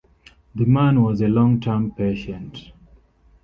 [0.55, 2.71] The man was a Long term patient.